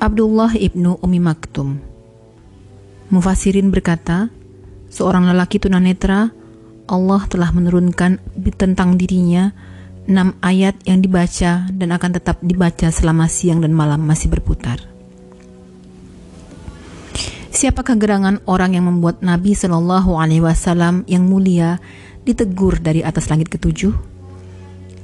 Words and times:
Abdullah 0.00 0.56
ibnu 0.56 0.96
Umi 1.04 1.20
Maktum 1.20 1.76
Mufasirin 3.12 3.68
berkata, 3.68 4.32
seorang 4.88 5.28
lelaki 5.28 5.60
tunanetra, 5.60 6.32
Allah 6.88 7.22
telah 7.28 7.52
menurunkan 7.52 8.16
tentang 8.56 8.96
dirinya 8.96 9.52
enam 10.08 10.32
ayat 10.40 10.80
yang 10.88 11.04
dibaca 11.04 11.68
dan 11.68 11.88
akan 11.92 12.16
tetap 12.16 12.40
dibaca 12.40 12.88
selama 12.88 13.28
siang 13.28 13.60
dan 13.60 13.76
malam 13.76 14.00
masih 14.00 14.32
berputar. 14.32 14.80
Siapakah 17.52 18.00
gerangan 18.00 18.40
orang 18.48 18.80
yang 18.80 18.88
membuat 18.88 19.20
Nabi 19.20 19.52
Shallallahu 19.52 20.16
Alaihi 20.16 20.40
Wasallam 20.40 21.04
yang 21.12 21.28
mulia 21.28 21.76
ditegur 22.24 22.80
dari 22.80 23.04
atas 23.04 23.28
langit 23.28 23.52
ketujuh? 23.52 23.92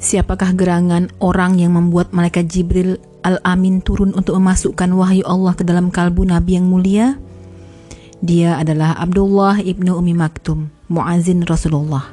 Siapakah 0.01 0.57
gerangan 0.57 1.13
orang 1.21 1.61
yang 1.61 1.77
membuat 1.77 2.17
malaikat 2.17 2.49
Jibril 2.49 2.97
Al-Amin 3.27 3.83
turun 3.83 4.15
untuk 4.15 4.39
memasukkan 4.39 4.87
wahyu 4.95 5.27
Allah 5.27 5.59
ke 5.59 5.67
dalam 5.67 5.91
kalbu 5.91 6.31
Nabi 6.31 6.63
yang 6.63 6.71
mulia? 6.71 7.19
Dia 8.23 8.55
adalah 8.63 8.95
Abdullah 9.03 9.59
ibnu 9.59 9.99
Umi 9.99 10.15
Maktum, 10.15 10.71
muazin 10.87 11.43
Rasulullah. 11.43 12.07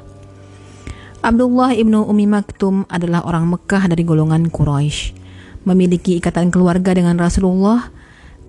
Abdullah 1.22 1.70
ibnu 1.78 2.02
Umi 2.02 2.26
Maktum 2.26 2.82
adalah 2.90 3.22
orang 3.30 3.46
Mekah 3.46 3.86
dari 3.86 4.02
golongan 4.02 4.50
Quraisy, 4.50 5.14
memiliki 5.62 6.18
ikatan 6.18 6.50
keluarga 6.50 6.90
dengan 6.98 7.14
Rasulullah 7.14 7.94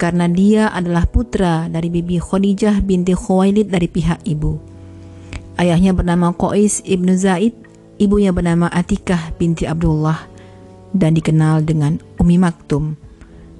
karena 0.01 0.25
dia 0.25 0.73
adalah 0.73 1.05
putra 1.05 1.69
dari 1.69 1.93
Bibi 1.93 2.17
Khadijah 2.17 2.81
binti 2.81 3.13
Khuwailid 3.13 3.69
dari 3.69 3.85
pihak 3.85 4.25
ibu. 4.25 4.57
Ayahnya 5.61 5.93
bernama 5.93 6.33
Qais 6.33 6.81
ibnu 6.81 7.13
Zaid, 7.13 7.53
ibunya 8.01 8.33
bernama 8.33 8.73
Atikah 8.73 9.37
binti 9.37 9.69
Abdullah 9.69 10.34
dan 10.95 11.11
dikenal 11.11 11.67
dengan 11.67 11.99
Umi 12.15 12.39
Maktum 12.39 12.95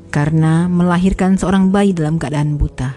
karena 0.08 0.72
melahirkan 0.72 1.36
seorang 1.36 1.75
bayi 1.75 1.92
dalam 1.92 2.16
keadaan 2.16 2.55
buta. 2.55 2.95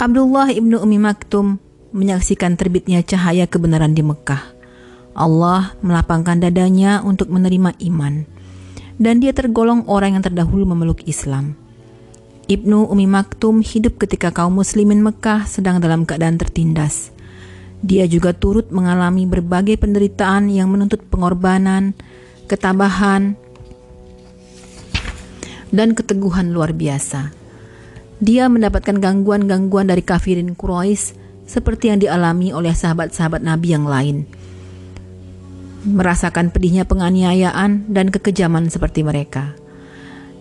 Abdullah 0.00 0.48
ibnu 0.48 0.80
Umi 0.80 0.96
Maktum 0.96 1.60
menyaksikan 1.92 2.56
terbitnya 2.56 3.04
cahaya 3.04 3.44
kebenaran 3.44 3.92
di 3.92 4.00
Mekah. 4.00 4.56
Allah 5.12 5.76
melapangkan 5.84 6.38
dadanya 6.38 7.02
untuk 7.02 7.28
menerima 7.28 7.74
iman, 7.90 8.22
dan 8.96 9.18
dia 9.18 9.34
tergolong 9.34 9.84
orang 9.90 10.16
yang 10.16 10.24
terdahulu 10.24 10.64
memeluk 10.64 11.02
Islam. 11.04 11.58
Ibnu 12.48 12.88
Umi 12.88 13.04
Maktum 13.04 13.60
hidup 13.60 14.00
ketika 14.00 14.32
kaum 14.32 14.56
muslimin 14.56 15.04
Mekah 15.04 15.44
sedang 15.44 15.82
dalam 15.84 16.08
keadaan 16.08 16.40
tertindas. 16.40 17.12
Dia 17.78 18.10
juga 18.10 18.34
turut 18.34 18.74
mengalami 18.74 19.22
berbagai 19.22 19.78
penderitaan 19.78 20.50
yang 20.50 20.66
menuntut 20.66 20.98
pengorbanan, 21.06 21.94
ketabahan, 22.50 23.38
dan 25.70 25.94
keteguhan 25.94 26.50
luar 26.50 26.74
biasa. 26.74 27.30
Dia 28.18 28.50
mendapatkan 28.50 28.98
gangguan-gangguan 28.98 29.86
dari 29.86 30.02
kafirin 30.02 30.58
Quraisy 30.58 31.14
seperti 31.46 31.94
yang 31.94 32.02
dialami 32.02 32.50
oleh 32.50 32.74
sahabat-sahabat 32.74 33.46
Nabi 33.46 33.68
yang 33.70 33.86
lain. 33.86 34.26
Merasakan 35.86 36.50
pedihnya 36.50 36.82
penganiayaan 36.82 37.86
dan 37.94 38.10
kekejaman 38.10 38.74
seperti 38.74 39.06
mereka. 39.06 39.54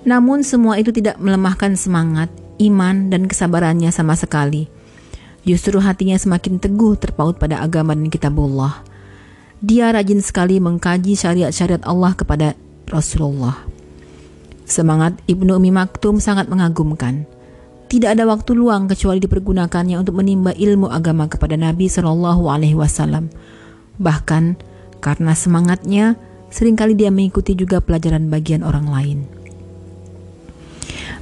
Namun 0.10 0.42
semua 0.42 0.82
itu 0.82 0.90
tidak 0.90 1.22
melemahkan 1.22 1.78
semangat, 1.78 2.34
iman, 2.58 3.14
dan 3.14 3.30
kesabarannya 3.30 3.94
sama 3.94 4.18
sekali 4.18 4.77
Justru 5.48 5.80
hatinya 5.80 6.20
semakin 6.20 6.60
teguh 6.60 7.00
terpaut 7.00 7.40
pada 7.40 7.64
agama 7.64 7.96
dan 7.96 8.12
kitabullah. 8.12 8.84
Dia 9.64 9.96
rajin 9.96 10.20
sekali 10.20 10.60
mengkaji 10.60 11.16
syariat-syariat 11.16 11.82
Allah 11.88 12.12
kepada 12.14 12.54
Rasulullah. 12.92 13.56
Semangat 14.68 15.16
Ibnu 15.32 15.56
Umi 15.56 15.72
Maktum 15.72 16.20
sangat 16.20 16.52
mengagumkan. 16.52 17.24
Tidak 17.88 18.12
ada 18.12 18.28
waktu 18.28 18.52
luang 18.52 18.92
kecuali 18.92 19.24
dipergunakannya 19.24 19.96
untuk 19.96 20.20
menimba 20.20 20.52
ilmu 20.52 20.92
agama 20.92 21.32
kepada 21.32 21.56
Nabi 21.56 21.88
Shallallahu 21.88 22.52
Alaihi 22.52 22.76
Wasallam. 22.76 23.32
Bahkan 24.04 24.60
karena 25.00 25.32
semangatnya, 25.32 26.20
sering 26.52 26.76
kali 26.76 27.00
dia 27.00 27.08
mengikuti 27.08 27.56
juga 27.56 27.80
pelajaran 27.80 28.28
bagian 28.28 28.68
orang 28.68 28.92
lain. 28.92 29.37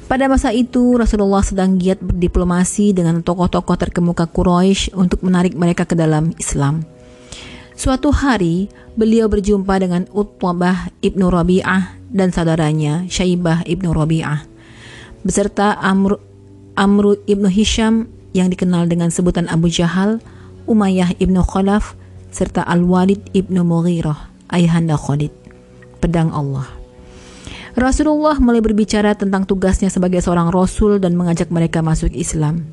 Pada 0.05 0.29
masa 0.29 0.53
itu, 0.53 1.01
Rasulullah 1.01 1.41
sedang 1.41 1.81
giat 1.81 1.97
berdiplomasi 1.97 2.93
dengan 2.93 3.25
tokoh-tokoh 3.25 3.73
terkemuka 3.73 4.29
Quraisy 4.29 4.93
untuk 4.93 5.25
menarik 5.25 5.57
mereka 5.57 5.89
ke 5.89 5.97
dalam 5.97 6.29
Islam. 6.37 6.85
Suatu 7.73 8.13
hari, 8.13 8.69
beliau 8.93 9.25
berjumpa 9.25 9.81
dengan 9.81 10.05
Utbah 10.13 10.93
ibnu 11.01 11.25
Rabi'ah 11.27 11.97
dan 12.13 12.29
saudaranya 12.29 13.09
Syaibah 13.09 13.65
ibnu 13.65 13.91
Rabi'ah, 13.91 14.45
beserta 15.25 15.73
Amr, 15.81 16.21
Amru 16.77 17.17
ibnu 17.25 17.49
Hisham 17.49 18.05
yang 18.37 18.53
dikenal 18.53 18.85
dengan 18.85 19.09
sebutan 19.09 19.49
Abu 19.49 19.73
Jahal, 19.73 20.21
Umayyah 20.69 21.17
ibnu 21.17 21.41
Khalaf, 21.41 21.97
serta 22.29 22.61
Al-Walid 22.61 23.33
ibnu 23.33 23.65
Mughirah, 23.65 24.29
ayahanda 24.53 25.01
Khalid, 25.01 25.33
pedang 25.97 26.29
Allah. 26.29 26.84
Rasulullah 27.75 28.39
mulai 28.39 28.63
berbicara 28.63 29.19
tentang 29.19 29.43
tugasnya 29.43 29.91
sebagai 29.91 30.23
seorang 30.23 30.47
rasul 30.47 30.95
dan 31.03 31.19
mengajak 31.19 31.51
mereka 31.51 31.83
masuk 31.83 32.15
Islam. 32.15 32.63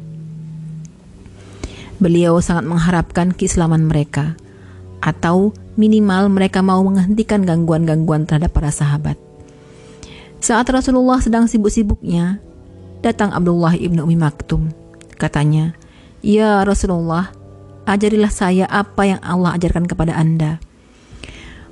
Beliau 1.99 2.39
sangat 2.39 2.71
mengharapkan 2.71 3.35
keislaman 3.35 3.83
mereka, 3.83 4.39
atau 5.03 5.51
minimal 5.75 6.31
mereka 6.31 6.63
mau 6.63 6.79
menghentikan 6.87 7.43
gangguan-gangguan 7.43 8.31
terhadap 8.31 8.55
para 8.55 8.71
sahabat. 8.71 9.19
Saat 10.39 10.71
Rasulullah 10.71 11.19
sedang 11.19 11.51
sibuk-sibuknya, 11.51 12.39
datang 13.03 13.35
Abdullah 13.35 13.75
ibnu 13.75 14.07
Umi 14.07 14.15
Maktum. 14.15 14.71
Katanya, 15.19 15.75
Ya 16.23 16.63
Rasulullah, 16.63 17.35
ajarilah 17.91 18.31
saya 18.31 18.71
apa 18.71 19.03
yang 19.03 19.21
Allah 19.23 19.59
ajarkan 19.59 19.91
kepada 19.91 20.15
Anda. 20.15 20.63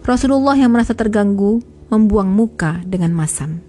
Rasulullah 0.02 0.58
yang 0.58 0.74
merasa 0.74 0.98
terganggu 0.98 1.62
membuang 1.90 2.30
muka 2.30 2.80
dengan 2.86 3.10
masam. 3.12 3.60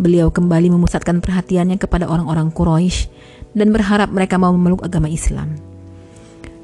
Beliau 0.00 0.32
kembali 0.32 0.72
memusatkan 0.72 1.20
perhatiannya 1.20 1.76
kepada 1.76 2.08
orang-orang 2.08 2.48
Quraisy 2.48 3.12
dan 3.52 3.70
berharap 3.70 4.08
mereka 4.08 4.40
mau 4.40 4.56
memeluk 4.56 4.80
agama 4.80 5.06
Islam. 5.12 5.60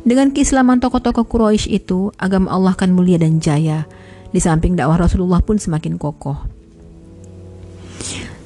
Dengan 0.08 0.32
keislaman 0.32 0.80
tokoh-tokoh 0.80 1.28
Quraisy 1.28 1.68
itu, 1.68 2.08
agama 2.16 2.48
Allah 2.48 2.72
akan 2.72 2.96
mulia 2.96 3.20
dan 3.20 3.36
jaya. 3.44 3.84
Di 4.32 4.40
samping 4.40 4.72
dakwah 4.72 4.96
Rasulullah 4.96 5.44
pun 5.44 5.60
semakin 5.60 6.00
kokoh. 6.00 6.40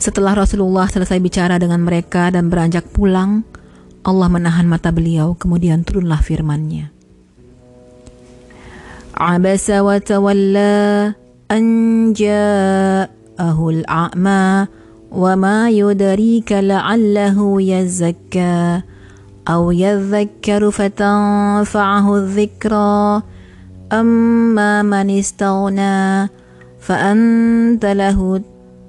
Setelah 0.03 0.35
Rasulullah 0.35 0.91
selesai 0.91 1.23
bicara 1.23 1.63
dengan 1.63 1.87
mereka 1.87 2.35
dan 2.35 2.51
beranjak 2.51 2.91
pulang, 2.91 3.47
Allah 4.03 4.27
menahan 4.27 4.67
mata 4.67 4.91
beliau, 4.91 5.39
kemudian 5.39 5.87
turunlah 5.87 6.19
firman-Nya. 6.19 6.91
Abasa 9.15 9.87
wa 9.87 10.03
tawalla 10.03 11.15
أن 11.52 12.14
جاءه 12.14 13.70
الأعمى 13.70 14.68
وما 15.12 15.70
يدريك 15.70 16.52
لعله 16.52 17.62
يزكى 17.62 18.82
أو 19.48 19.72
يذكر 19.72 20.72
فتنفعه 20.72 22.08
الذكرى 22.16 23.22
أما 23.94 24.82
من 24.84 25.08
استغنى 25.10 26.30
فأنت 26.80 27.86
له 27.86 28.42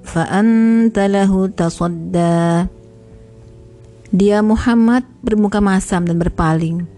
فأنت 0.03 0.97
له 0.99 1.31
تصدى 1.47 2.65
Dia 4.09 4.41
Muhammad 4.41 5.05
bermuka 5.21 5.61
masam 5.61 6.01
dan 6.01 6.17
berpaling 6.17 6.89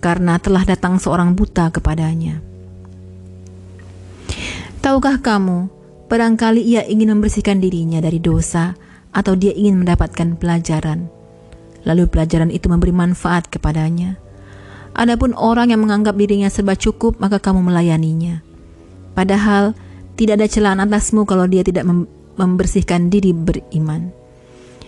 karena 0.00 0.40
telah 0.40 0.64
datang 0.64 0.96
seorang 0.96 1.36
buta 1.36 1.68
kepadanya. 1.68 2.40
Tahukah 4.81 5.21
kamu, 5.21 5.69
barangkali 6.09 6.57
ia 6.65 6.81
ingin 6.89 7.13
membersihkan 7.13 7.61
dirinya 7.61 8.01
dari 8.01 8.17
dosa 8.17 8.73
atau 9.13 9.37
dia 9.37 9.53
ingin 9.53 9.85
mendapatkan 9.85 10.41
pelajaran. 10.41 11.05
Lalu 11.85 12.09
pelajaran 12.09 12.49
itu 12.49 12.65
memberi 12.65 12.89
manfaat 12.89 13.45
kepadanya. 13.45 14.17
Adapun 14.97 15.37
orang 15.37 15.69
yang 15.69 15.85
menganggap 15.85 16.17
dirinya 16.17 16.49
serba 16.49 16.73
cukup, 16.73 17.21
maka 17.21 17.37
kamu 17.37 17.61
melayaninya. 17.61 18.41
Padahal 19.13 19.77
tidak 20.17 20.41
ada 20.41 20.47
celaan 20.49 20.81
atasmu 20.81 21.29
kalau 21.29 21.45
dia 21.45 21.61
tidak 21.61 21.85
mem 21.85 22.09
membersihkan 22.41 23.13
diri 23.13 23.37
beriman. 23.37 24.09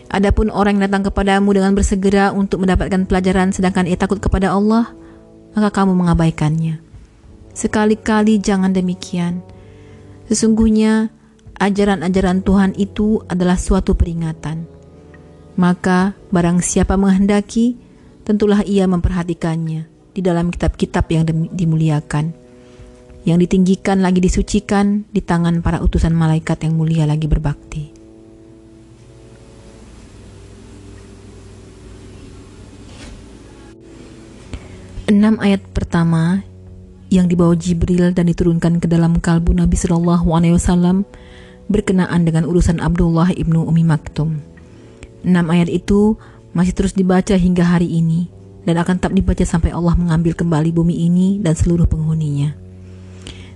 Adapun 0.09 0.49
orang 0.49 0.81
yang 0.81 0.89
datang 0.89 1.13
kepadamu 1.13 1.53
dengan 1.53 1.77
bersegera 1.77 2.33
untuk 2.33 2.65
mendapatkan 2.65 3.05
pelajaran 3.05 3.53
sedangkan 3.53 3.85
ia 3.85 3.97
takut 3.99 4.17
kepada 4.17 4.57
Allah, 4.57 4.89
maka 5.53 5.69
kamu 5.69 5.93
mengabaikannya. 5.93 6.81
Sekali-kali 7.53 8.41
jangan 8.41 8.73
demikian. 8.73 9.52
Sesungguhnya 10.33 11.13
ajaran-ajaran 11.61 12.41
Tuhan 12.41 12.73
itu 12.73 13.21
adalah 13.29 13.53
suatu 13.53 13.93
peringatan. 13.93 14.65
Maka 15.61 16.17
barang 16.33 16.57
siapa 16.65 16.97
menghendaki, 16.97 17.77
tentulah 18.25 18.65
ia 18.65 18.89
memperhatikannya 18.89 19.85
di 20.09 20.21
dalam 20.25 20.49
kitab-kitab 20.49 21.05
yang 21.13 21.29
dimuliakan, 21.53 22.33
yang 23.29 23.37
ditinggikan 23.37 24.01
lagi 24.01 24.25
disucikan 24.25 25.05
di 25.13 25.21
tangan 25.21 25.61
para 25.61 25.77
utusan 25.85 26.17
malaikat 26.17 26.65
yang 26.65 26.81
mulia 26.81 27.05
lagi 27.05 27.29
berbakti. 27.29 27.93
Enam 35.05 35.37
ayat 35.37 35.61
pertama 35.77 36.41
yang 37.13 37.29
dibawa 37.29 37.53
Jibril 37.53 38.09
dan 38.17 38.25
diturunkan 38.25 38.81
ke 38.81 38.89
dalam 38.89 39.21
kalbu 39.21 39.53
Nabi 39.53 39.77
Shallallahu 39.77 40.33
Alaihi 40.33 40.57
Wasallam 40.57 41.05
berkenaan 41.69 42.25
dengan 42.25 42.49
urusan 42.49 42.81
Abdullah 42.81 43.29
ibnu 43.37 43.61
Umi 43.69 43.85
Maktum. 43.85 44.41
Enam 45.21 45.45
ayat 45.53 45.69
itu 45.69 46.17
masih 46.57 46.73
terus 46.73 46.97
dibaca 46.97 47.37
hingga 47.37 47.69
hari 47.69 47.85
ini 47.85 48.33
dan 48.65 48.81
akan 48.81 48.97
tetap 48.97 49.13
dibaca 49.13 49.45
sampai 49.45 49.69
Allah 49.69 49.93
mengambil 49.93 50.33
kembali 50.33 50.73
bumi 50.73 51.05
ini 51.05 51.37
dan 51.37 51.53
seluruh 51.53 51.85
penghuninya. 51.85 52.57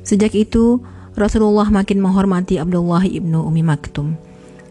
Sejak 0.06 0.38
itu, 0.38 0.78
Rasulullah 1.18 1.68
makin 1.74 1.98
menghormati 1.98 2.62
Abdullah 2.62 3.10
ibnu 3.10 3.42
Umi 3.42 3.66
Maktum. 3.66 4.14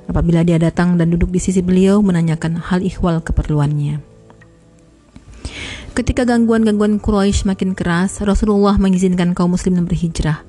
Apabila 0.07 0.47
dia 0.47 0.63
datang 0.63 0.95
dan 0.95 1.11
duduk 1.11 1.35
di 1.35 1.43
sisi 1.43 1.59
beliau 1.59 1.99
menanyakan 2.07 2.63
hal 2.63 2.87
ikhwal 2.87 3.19
keperluannya. 3.19 4.06
Ketika 5.97 6.29
gangguan-gangguan 6.29 7.01
Quraisy 7.01 7.49
makin 7.49 7.73
keras, 7.73 8.21
Rasulullah 8.21 8.77
mengizinkan 8.77 9.33
kaum 9.33 9.57
muslim 9.57 9.81
berhijrah. 9.81 10.45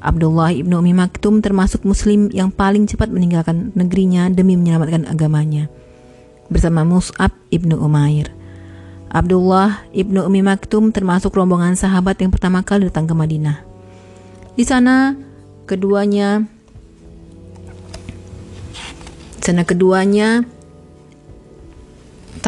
Abdullah 0.00 0.56
ibnu 0.56 0.80
Umi 0.80 0.96
Maktum 0.96 1.44
termasuk 1.44 1.84
muslim 1.84 2.32
yang 2.32 2.48
paling 2.48 2.88
cepat 2.88 3.12
meninggalkan 3.12 3.76
negerinya 3.76 4.32
demi 4.32 4.56
menyelamatkan 4.56 5.04
agamanya. 5.04 5.68
Bersama 6.48 6.80
Mus'ab 6.88 7.28
ibnu 7.52 7.76
Umair. 7.76 8.32
Abdullah 9.12 9.84
ibnu 9.92 10.24
Umi 10.24 10.40
Maktum 10.40 10.96
termasuk 10.96 11.36
rombongan 11.36 11.76
sahabat 11.76 12.16
yang 12.24 12.32
pertama 12.32 12.64
kali 12.64 12.88
datang 12.88 13.04
ke 13.04 13.12
Madinah. 13.12 13.60
Di 14.56 14.64
sana, 14.64 15.12
keduanya 15.68 16.48
sana 19.44 19.68
keduanya 19.68 20.48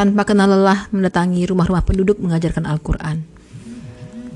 tanpa 0.03 0.27
kenal 0.27 0.51
lelah 0.51 0.91
mendatangi 0.91 1.47
rumah-rumah 1.47 1.87
penduduk 1.87 2.19
mengajarkan 2.19 2.67
Al-Quran. 2.67 3.23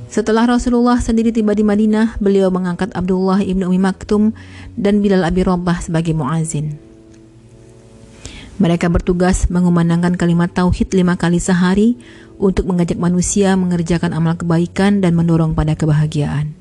Setelah 0.07 0.47
Rasulullah 0.47 1.03
sendiri 1.03 1.35
tiba 1.35 1.59
di 1.59 1.67
Madinah, 1.67 2.23
beliau 2.23 2.55
mengangkat 2.55 2.95
Abdullah 2.95 3.43
ibnu 3.43 3.67
Umi 3.67 3.83
Maktum 3.83 4.31
dan 4.79 5.03
Bilal 5.03 5.27
Abi 5.27 5.43
Rabah 5.43 5.83
sebagai 5.83 6.15
muazin. 6.15 6.79
Mereka 8.63 8.87
bertugas 8.95 9.51
mengumandangkan 9.51 10.15
kalimat 10.15 10.55
tauhid 10.55 10.95
lima 10.95 11.19
kali 11.19 11.43
sehari 11.43 11.99
untuk 12.39 12.71
mengajak 12.71 13.03
manusia 13.03 13.59
mengerjakan 13.59 14.15
amal 14.15 14.39
kebaikan 14.39 15.03
dan 15.03 15.19
mendorong 15.19 15.59
pada 15.59 15.75
kebahagiaan. 15.75 16.55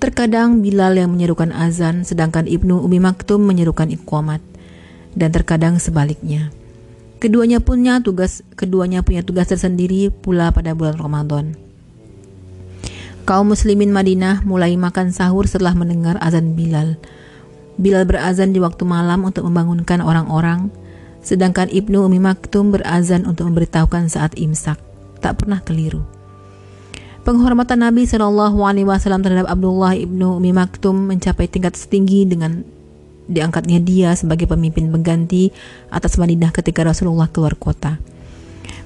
Terkadang 0.00 0.64
Bilal 0.64 0.96
yang 0.96 1.12
menyerukan 1.12 1.52
azan, 1.52 2.08
sedangkan 2.08 2.48
Ibnu 2.48 2.80
Umi 2.80 2.96
Maktum 2.96 3.44
menyerukan 3.44 3.92
iqamat, 3.92 4.40
dan 5.12 5.28
terkadang 5.36 5.76
sebaliknya. 5.76 6.48
Keduanya 7.20 7.60
punya 7.60 8.00
tugas 8.00 8.40
keduanya 8.56 9.04
punya 9.04 9.20
tugas 9.20 9.52
tersendiri 9.52 10.08
pula 10.08 10.48
pada 10.56 10.72
bulan 10.72 10.96
Ramadan. 10.96 11.52
Kaum 13.28 13.52
muslimin 13.52 13.92
Madinah 13.92 14.40
mulai 14.48 14.74
makan 14.80 15.12
sahur 15.12 15.44
setelah 15.44 15.76
mendengar 15.76 16.16
azan 16.24 16.56
Bilal. 16.56 16.96
Bilal 17.76 18.08
berazan 18.08 18.56
di 18.56 18.58
waktu 18.58 18.88
malam 18.88 19.20
untuk 19.28 19.44
membangunkan 19.44 20.00
orang-orang, 20.00 20.72
sedangkan 21.20 21.68
Ibnu 21.68 22.08
Umi 22.08 22.18
Maktum 22.18 22.72
berazan 22.72 23.28
untuk 23.28 23.52
memberitahukan 23.52 24.08
saat 24.08 24.34
imsak. 24.40 24.80
Tak 25.20 25.44
pernah 25.44 25.60
keliru. 25.60 26.00
Penghormatan 27.20 27.84
Nabi 27.84 28.08
Shallallahu 28.08 28.64
Alaihi 28.64 28.88
Wasallam 28.88 29.20
terhadap 29.20 29.52
Abdullah 29.52 29.92
ibnu 29.92 30.40
Umi 30.40 30.56
Maktum 30.56 31.04
mencapai 31.04 31.52
tingkat 31.52 31.76
setinggi 31.76 32.24
dengan 32.24 32.64
diangkatnya 33.26 33.82
dia 33.82 34.14
sebagai 34.16 34.48
pemimpin 34.48 34.88
pengganti 34.88 35.50
atas 35.92 36.16
Madinah 36.16 36.54
ketika 36.54 36.86
Rasulullah 36.86 37.28
keluar 37.28 37.58
kota. 37.58 38.00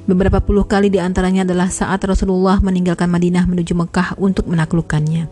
Beberapa 0.05 0.45
puluh 0.45 0.69
kali 0.69 0.93
di 0.93 1.01
antaranya 1.01 1.49
adalah 1.49 1.73
saat 1.73 2.05
Rasulullah 2.05 2.61
meninggalkan 2.61 3.09
Madinah 3.09 3.49
menuju 3.49 3.73
Mekah 3.73 4.21
untuk 4.21 4.45
menaklukkannya. 4.51 5.29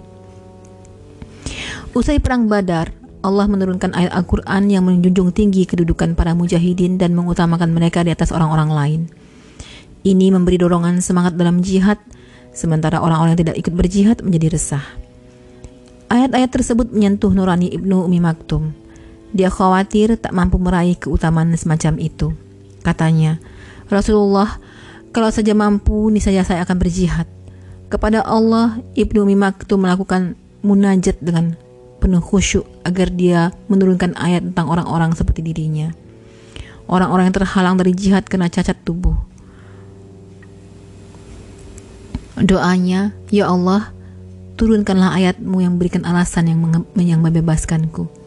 Usai 1.92 2.24
perang 2.24 2.48
Badar, 2.48 2.88
Allah 3.20 3.46
menurunkan 3.46 3.92
ayat 3.92 4.16
Al-Quran 4.16 4.72
yang 4.72 4.88
menjunjung 4.88 5.30
tinggi 5.36 5.68
kedudukan 5.68 6.16
para 6.16 6.32
mujahidin 6.32 6.96
dan 6.96 7.12
mengutamakan 7.12 7.68
mereka 7.68 8.00
di 8.00 8.16
atas 8.16 8.32
orang-orang 8.32 8.70
lain. 8.72 9.00
Ini 10.02 10.32
memberi 10.32 10.56
dorongan 10.56 11.04
semangat 11.04 11.36
dalam 11.36 11.60
jihad, 11.60 12.00
sementara 12.56 12.98
orang-orang 12.98 13.36
yang 13.36 13.42
tidak 13.46 13.56
ikut 13.60 13.74
berjihad 13.76 14.24
menjadi 14.24 14.56
resah. 14.56 14.84
Ayat-ayat 16.10 16.48
tersebut 16.48 16.90
menyentuh 16.90 17.30
nurani 17.30 17.70
Ibnu 17.70 18.08
Umi 18.08 18.18
Maktum. 18.18 18.81
Dia 19.32 19.48
khawatir 19.48 20.20
tak 20.20 20.36
mampu 20.36 20.60
meraih 20.60 20.96
keutamaan 20.96 21.56
semacam 21.56 21.96
itu. 21.96 22.36
Katanya, 22.84 23.40
Rasulullah, 23.88 24.60
kalau 25.12 25.28
saja 25.32 25.56
mampu, 25.56 26.08
niscaya 26.12 26.44
saya 26.44 26.64
akan 26.64 26.76
berjihad. 26.76 27.28
Kepada 27.92 28.24
Allah, 28.24 28.80
Ibnu 28.96 29.24
Umi 29.28 29.36
Maktum 29.36 29.84
melakukan 29.84 30.36
munajat 30.64 31.20
dengan 31.20 31.56
penuh 32.00 32.24
khusyuk 32.24 32.64
agar 32.88 33.12
dia 33.12 33.52
menurunkan 33.68 34.16
ayat 34.16 34.42
tentang 34.52 34.72
orang-orang 34.72 35.12
seperti 35.12 35.44
dirinya. 35.44 35.92
Orang-orang 36.88 37.28
yang 37.28 37.36
terhalang 37.36 37.76
dari 37.76 37.92
jihad 37.92 38.24
karena 38.26 38.48
cacat 38.48 38.80
tubuh. 38.84 39.14
Doanya, 42.40 43.12
Ya 43.28 43.52
Allah, 43.52 43.92
turunkanlah 44.56 45.12
ayatmu 45.12 45.60
yang 45.60 45.76
berikan 45.76 46.02
alasan 46.08 46.48
yang, 46.48 46.60
yang 46.96 47.20
membebaskanku. 47.20 48.21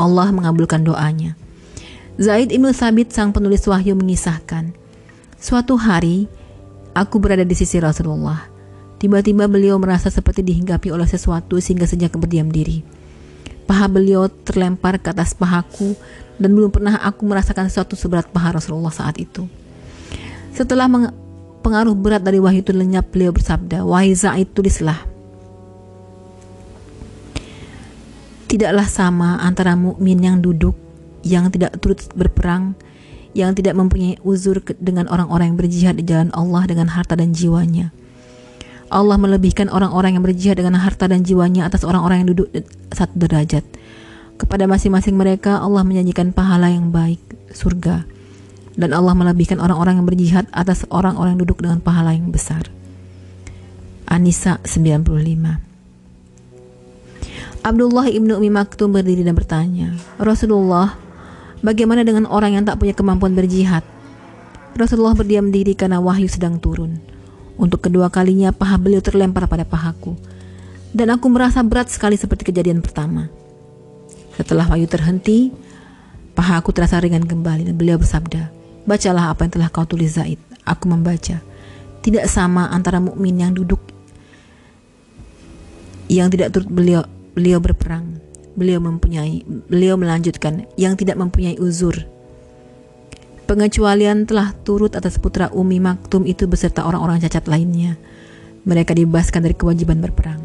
Allah 0.00 0.32
mengabulkan 0.32 0.80
doanya. 0.80 1.36
Zaid 2.16 2.48
ibnu 2.48 2.72
Sabit 2.72 3.12
sang 3.12 3.36
penulis 3.36 3.68
wahyu 3.68 3.92
mengisahkan, 3.92 4.72
Suatu 5.36 5.76
hari, 5.76 6.28
aku 6.96 7.20
berada 7.20 7.44
di 7.44 7.56
sisi 7.56 7.76
Rasulullah. 7.80 8.48
Tiba-tiba 9.00 9.48
beliau 9.48 9.80
merasa 9.80 10.12
seperti 10.12 10.44
dihinggapi 10.44 10.92
oleh 10.92 11.08
sesuatu 11.08 11.56
sehingga 11.56 11.88
sejak 11.88 12.12
berdiam 12.20 12.48
diri. 12.52 12.84
Paha 13.64 13.88
beliau 13.88 14.28
terlempar 14.28 15.00
ke 15.00 15.08
atas 15.12 15.32
pahaku 15.32 15.96
dan 16.36 16.52
belum 16.52 16.68
pernah 16.68 17.00
aku 17.00 17.24
merasakan 17.24 17.72
sesuatu 17.72 17.96
seberat 17.96 18.28
paha 18.28 18.60
Rasulullah 18.60 18.92
saat 18.92 19.16
itu. 19.16 19.48
Setelah 20.52 20.92
pengaruh 21.64 21.96
berat 21.96 22.20
dari 22.20 22.36
wahyu 22.36 22.60
itu 22.60 22.76
lenyap, 22.76 23.08
beliau 23.08 23.32
bersabda, 23.32 23.84
Wahai 23.88 24.12
Zaid, 24.12 24.52
tulislah. 24.52 25.09
Tidaklah 28.50 28.90
sama 28.90 29.38
antara 29.38 29.78
mukmin 29.78 30.18
yang 30.18 30.42
duduk, 30.42 30.74
yang 31.22 31.54
tidak 31.54 31.78
turut 31.78 32.02
berperang, 32.18 32.74
yang 33.30 33.54
tidak 33.54 33.78
mempunyai 33.78 34.18
uzur 34.26 34.58
dengan 34.82 35.06
orang-orang 35.06 35.54
yang 35.54 35.58
berjihad 35.62 35.94
di 35.94 36.02
jalan 36.02 36.34
Allah 36.34 36.66
dengan 36.66 36.90
harta 36.90 37.14
dan 37.14 37.30
jiwanya. 37.30 37.94
Allah 38.90 39.22
melebihkan 39.22 39.70
orang-orang 39.70 40.18
yang 40.18 40.26
berjihad 40.26 40.58
dengan 40.58 40.82
harta 40.82 41.06
dan 41.06 41.22
jiwanya 41.22 41.70
atas 41.70 41.86
orang-orang 41.86 42.26
yang 42.26 42.34
duduk 42.34 42.50
satu 42.90 43.14
derajat. 43.22 43.62
Kepada 44.34 44.66
masing-masing 44.66 45.14
mereka 45.14 45.62
Allah 45.62 45.86
menyanyikan 45.86 46.34
pahala 46.34 46.74
yang 46.74 46.90
baik, 46.90 47.22
surga. 47.54 48.02
Dan 48.74 48.90
Allah 48.90 49.14
melebihkan 49.14 49.62
orang-orang 49.62 50.02
yang 50.02 50.06
berjihad 50.10 50.50
atas 50.50 50.82
orang-orang 50.90 51.38
yang 51.38 51.46
duduk 51.46 51.62
dengan 51.62 51.78
pahala 51.78 52.18
yang 52.18 52.34
besar. 52.34 52.66
Anisa 54.10 54.58
95 54.66 55.69
Abdullah 57.60 58.08
ibnu 58.08 58.40
Umi 58.40 58.48
Maktum 58.48 58.96
berdiri 58.96 59.20
dan 59.20 59.36
bertanya, 59.36 59.92
Rasulullah, 60.16 60.96
bagaimana 61.60 62.00
dengan 62.08 62.24
orang 62.24 62.56
yang 62.56 62.64
tak 62.64 62.80
punya 62.80 62.96
kemampuan 62.96 63.36
berjihad? 63.36 63.84
Rasulullah 64.72 65.12
berdiam 65.12 65.52
diri 65.52 65.76
karena 65.76 66.00
wahyu 66.00 66.24
sedang 66.24 66.56
turun. 66.56 66.96
Untuk 67.60 67.84
kedua 67.84 68.08
kalinya 68.08 68.48
paha 68.48 68.80
beliau 68.80 69.04
terlempar 69.04 69.44
pada 69.44 69.68
pahaku. 69.68 70.16
Dan 70.96 71.12
aku 71.12 71.28
merasa 71.28 71.60
berat 71.60 71.92
sekali 71.92 72.16
seperti 72.16 72.48
kejadian 72.48 72.80
pertama. 72.80 73.28
Setelah 74.40 74.64
wahyu 74.64 74.88
terhenti, 74.88 75.52
pahaku 76.32 76.72
terasa 76.72 76.96
ringan 76.96 77.28
kembali 77.28 77.68
dan 77.68 77.76
beliau 77.76 78.00
bersabda, 78.00 78.48
Bacalah 78.88 79.36
apa 79.36 79.44
yang 79.44 79.52
telah 79.52 79.68
kau 79.68 79.84
tulis 79.84 80.16
Zaid. 80.16 80.40
Aku 80.64 80.88
membaca. 80.88 81.44
Tidak 82.00 82.24
sama 82.24 82.72
antara 82.72 83.04
mukmin 83.04 83.36
yang 83.36 83.52
duduk 83.52 83.78
yang 86.10 86.26
tidak 86.26 86.50
turut 86.50 86.66
beliau 86.66 87.06
beliau 87.40 87.56
berperang. 87.56 88.20
Beliau 88.52 88.84
mempunyai, 88.84 89.40
beliau 89.48 89.96
melanjutkan 89.96 90.68
yang 90.76 90.92
tidak 90.92 91.16
mempunyai 91.16 91.56
uzur. 91.56 92.04
Pengecualian 93.48 94.28
telah 94.28 94.52
turut 94.62 94.92
atas 94.92 95.16
putra 95.16 95.48
Umi 95.56 95.80
Maktum 95.80 96.28
itu 96.28 96.44
beserta 96.44 96.84
orang-orang 96.84 97.24
cacat 97.24 97.48
lainnya. 97.48 97.96
Mereka 98.68 98.92
dibebaskan 98.92 99.48
dari 99.48 99.56
kewajiban 99.56 100.04
berperang. 100.04 100.44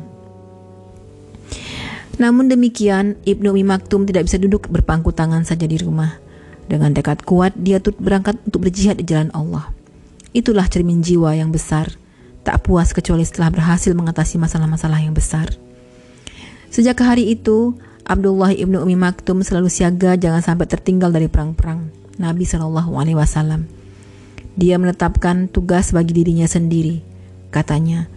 Namun 2.15 2.47
demikian, 2.47 3.19
Ibnu 3.27 3.51
Umi 3.51 3.67
Maktum 3.67 4.07
tidak 4.07 4.31
bisa 4.31 4.39
duduk 4.39 4.71
berpangku 4.71 5.11
tangan 5.11 5.43
saja 5.43 5.67
di 5.67 5.75
rumah. 5.75 6.15
Dengan 6.65 6.95
tekad 6.95 7.27
kuat, 7.27 7.51
dia 7.59 7.83
turut 7.83 7.99
berangkat 7.99 8.39
untuk 8.47 8.65
berjihad 8.65 8.97
di 8.97 9.05
jalan 9.05 9.29
Allah. 9.35 9.69
Itulah 10.31 10.65
cermin 10.71 11.03
jiwa 11.03 11.35
yang 11.35 11.51
besar, 11.51 11.91
tak 12.47 12.63
puas 12.63 12.95
kecuali 12.95 13.27
setelah 13.27 13.51
berhasil 13.51 13.91
mengatasi 13.91 14.39
masalah-masalah 14.39 15.03
yang 15.03 15.13
besar. 15.13 15.64
Sejak 16.75 16.99
hari 17.07 17.31
itu, 17.31 17.71
Abdullah 18.03 18.51
ibnu 18.51 18.83
Umi 18.83 18.99
Maktum 18.99 19.39
selalu 19.39 19.71
siaga 19.71 20.19
jangan 20.19 20.43
sampai 20.43 20.67
tertinggal 20.67 21.07
dari 21.07 21.31
perang-perang 21.31 21.87
Nabi 22.19 22.43
Shallallahu 22.43 22.99
Alaihi 22.99 23.15
Wasallam. 23.15 23.63
Dia 24.59 24.75
menetapkan 24.75 25.47
tugas 25.47 25.95
bagi 25.95 26.11
dirinya 26.11 26.43
sendiri. 26.43 26.99
Katanya, 27.47 28.11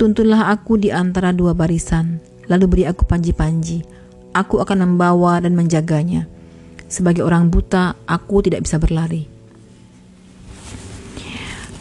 Tuntunlah 0.00 0.48
aku 0.56 0.80
di 0.80 0.88
antara 0.88 1.36
dua 1.36 1.52
barisan, 1.52 2.16
lalu 2.48 2.64
beri 2.64 2.84
aku 2.88 3.04
panji-panji. 3.04 3.84
Aku 4.32 4.56
akan 4.56 4.96
membawa 4.96 5.36
dan 5.44 5.52
menjaganya. 5.52 6.24
Sebagai 6.88 7.28
orang 7.28 7.52
buta, 7.52 7.92
aku 8.08 8.40
tidak 8.40 8.64
bisa 8.64 8.80
berlari. 8.80 9.28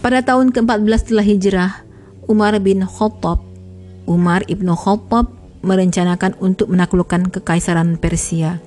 Pada 0.03 0.19
tahun 0.19 0.51
ke-14 0.51 1.07
setelah 1.07 1.23
hijrah, 1.23 1.71
Umar 2.27 2.59
bin 2.59 2.83
Khattab, 2.83 3.39
Umar 4.03 4.43
ibnu 4.51 4.75
Khattab 4.75 5.44
merencanakan 5.65 6.37
untuk 6.37 6.69
menaklukkan 6.69 7.33
kekaisaran 7.33 7.97
Persia. 7.97 8.61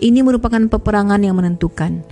Ini 0.00 0.24
merupakan 0.24 0.60
peperangan 0.60 1.20
yang 1.20 1.36
menentukan. 1.36 2.04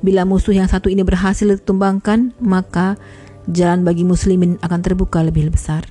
Bila 0.00 0.24
musuh 0.24 0.56
yang 0.56 0.68
satu 0.68 0.88
ini 0.88 1.04
berhasil 1.04 1.44
ditumbangkan, 1.44 2.32
maka 2.40 2.96
jalan 3.44 3.84
bagi 3.84 4.04
muslimin 4.04 4.56
akan 4.64 4.80
terbuka 4.80 5.20
lebih 5.20 5.52
besar. 5.52 5.88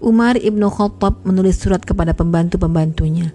Umar 0.00 0.38
ibnu 0.38 0.68
Khattab 0.72 1.24
menulis 1.28 1.60
surat 1.60 1.84
kepada 1.84 2.16
pembantu-pembantunya. 2.16 3.34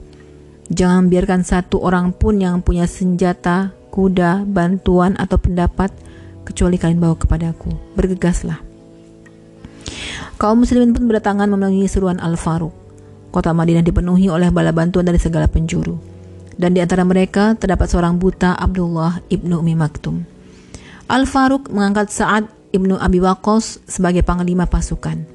Jangan 0.72 1.12
biarkan 1.12 1.44
satu 1.44 1.84
orang 1.84 2.16
pun 2.16 2.40
yang 2.40 2.64
punya 2.64 2.88
senjata, 2.88 3.76
kuda, 3.92 4.48
bantuan, 4.48 5.14
atau 5.20 5.38
pendapat 5.38 5.92
kecuali 6.48 6.80
kalian 6.80 7.04
bawa 7.04 7.20
kepadaku. 7.20 7.72
Bergegaslah. 8.00 8.64
Kaum 10.40 10.64
muslimin 10.64 10.96
pun 10.96 11.08
berdatangan 11.08 11.48
memenuhi 11.52 11.88
seruan 11.88 12.20
Al-Faruq. 12.20 12.83
Kota 13.34 13.50
Madinah 13.50 13.82
dipenuhi 13.82 14.30
oleh 14.30 14.54
bala 14.54 14.70
bantuan 14.70 15.10
dari 15.10 15.18
segala 15.18 15.50
penjuru. 15.50 15.98
Dan 16.54 16.78
di 16.78 16.86
antara 16.86 17.02
mereka 17.02 17.58
terdapat 17.58 17.90
seorang 17.90 18.22
buta 18.22 18.54
Abdullah 18.54 19.26
ibnu 19.34 19.58
Umi 19.58 19.74
Maktum. 19.74 20.22
Al-Faruq 21.10 21.74
mengangkat 21.74 22.14
Sa'ad 22.14 22.46
ibnu 22.70 22.94
Abi 23.02 23.18
Waqqas 23.18 23.82
sebagai 23.90 24.22
panglima 24.22 24.70
pasukan. 24.70 25.26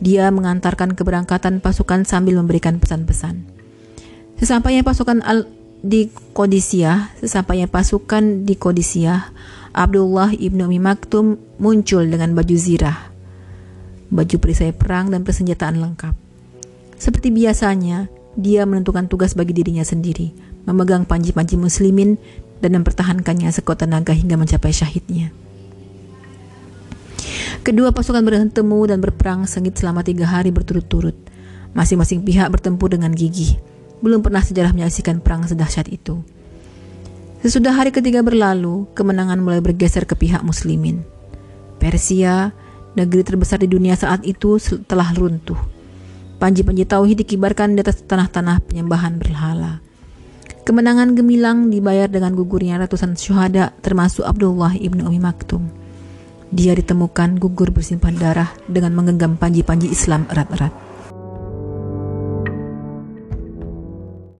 Dia 0.00 0.32
mengantarkan 0.32 0.96
keberangkatan 0.96 1.60
pasukan 1.60 2.08
sambil 2.08 2.40
memberikan 2.40 2.80
pesan-pesan. 2.80 3.44
Sesampainya 4.40 4.80
pasukan 4.80 5.20
al 5.20 5.44
di 5.84 6.08
Kodisiah, 6.32 7.12
sesampainya 7.20 7.68
pasukan 7.68 8.48
di 8.48 8.56
Kodisiah, 8.56 9.30
Abdullah 9.76 10.32
ibnu 10.32 10.64
Umi 10.64 10.80
Maktum 10.80 11.36
muncul 11.60 12.08
dengan 12.08 12.32
baju 12.32 12.56
zirah, 12.56 13.12
baju 14.08 14.36
perisai 14.40 14.72
perang 14.72 15.12
dan 15.12 15.22
persenjataan 15.22 15.76
lengkap. 15.76 16.27
Seperti 16.98 17.30
biasanya, 17.30 18.10
dia 18.34 18.66
menentukan 18.66 19.06
tugas 19.06 19.38
bagi 19.38 19.54
dirinya 19.54 19.86
sendiri, 19.86 20.34
memegang 20.66 21.06
panji-panji 21.06 21.54
muslimin 21.54 22.18
dan 22.58 22.74
mempertahankannya 22.74 23.50
sekuat 23.54 23.86
tenaga 23.86 24.10
hingga 24.10 24.34
mencapai 24.34 24.74
syahidnya. 24.74 25.30
Kedua 27.62 27.94
pasukan 27.94 28.22
bertemu 28.22 28.80
dan 28.86 28.98
berperang 28.98 29.46
sengit 29.46 29.78
selama 29.78 30.02
tiga 30.02 30.26
hari 30.26 30.50
berturut-turut. 30.50 31.14
Masing-masing 31.74 32.24
pihak 32.26 32.48
bertempur 32.50 32.90
dengan 32.90 33.12
gigih. 33.14 33.60
Belum 34.00 34.22
pernah 34.22 34.42
sejarah 34.42 34.72
menyaksikan 34.74 35.22
perang 35.22 35.44
sedahsyat 35.46 35.90
itu. 35.90 36.22
Sesudah 37.38 37.70
hari 37.70 37.94
ketiga 37.94 38.24
berlalu, 38.26 38.90
kemenangan 38.98 39.38
mulai 39.38 39.62
bergeser 39.62 40.02
ke 40.08 40.18
pihak 40.18 40.42
muslimin. 40.42 41.06
Persia, 41.78 42.50
negeri 42.98 43.22
terbesar 43.22 43.62
di 43.62 43.70
dunia 43.70 43.94
saat 43.94 44.26
itu 44.26 44.58
telah 44.86 45.14
runtuh. 45.14 45.77
Panji-panji 46.38 46.86
tauhid 46.86 47.26
dikibarkan 47.26 47.74
di 47.74 47.82
atas 47.82 47.98
tanah-tanah 48.06 48.62
penyembahan 48.62 49.18
berhala. 49.18 49.82
Kemenangan 50.62 51.18
gemilang 51.18 51.66
dibayar 51.66 52.06
dengan 52.06 52.38
gugurnya 52.38 52.78
ratusan 52.78 53.18
syuhada 53.18 53.74
termasuk 53.82 54.22
Abdullah 54.22 54.78
ibnu 54.78 55.02
Umi 55.02 55.18
Maktum. 55.18 55.66
Dia 56.54 56.78
ditemukan 56.78 57.42
gugur 57.42 57.74
bersimpan 57.74 58.14
darah 58.14 58.54
dengan 58.70 58.94
menggenggam 58.94 59.34
panji-panji 59.34 59.90
Islam 59.90 60.30
erat-erat. 60.30 60.87